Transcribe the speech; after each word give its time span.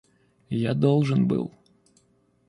Я 0.63 0.73
должен 0.73 1.27
был... 1.27 1.51